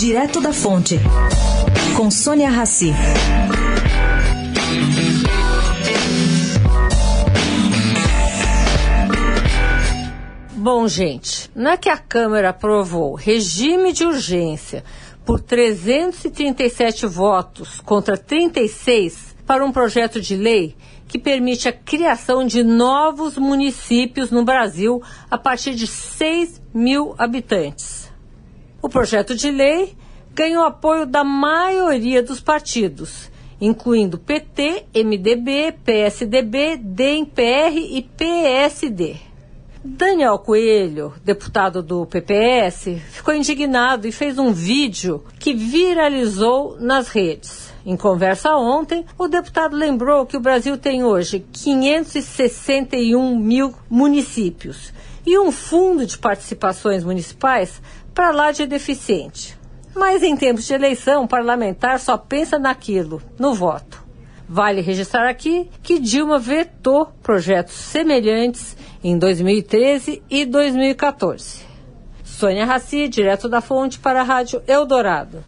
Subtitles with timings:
[0.00, 0.98] Direto da Fonte,
[1.94, 2.90] com Sônia Rassi.
[10.52, 14.82] Bom, gente, na que a Câmara aprovou regime de urgência
[15.22, 20.74] por 337 votos contra 36 para um projeto de lei
[21.08, 27.99] que permite a criação de novos municípios no Brasil a partir de 6 mil habitantes.
[28.82, 29.94] O projeto de lei
[30.34, 33.30] ganhou apoio da maioria dos partidos,
[33.60, 39.16] incluindo PT, MDB, PSDB, DEM, PR e PSD.
[39.84, 47.59] Daniel Coelho, deputado do PPS, ficou indignado e fez um vídeo que viralizou nas redes.
[47.84, 54.92] Em conversa ontem, o deputado lembrou que o Brasil tem hoje 561 mil municípios
[55.26, 57.80] e um fundo de participações municipais
[58.14, 59.58] para lá de deficiente.
[59.94, 64.04] Mas em tempos de eleição, o parlamentar só pensa naquilo, no voto.
[64.48, 71.64] Vale registrar aqui que Dilma vetou projetos semelhantes em 2013 e 2014.
[72.24, 75.44] Sônia Raci, direto da fonte para a Rádio Eldorado.